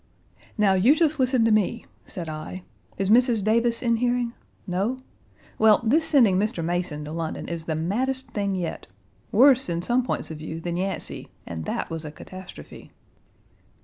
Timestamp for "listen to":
1.19-1.51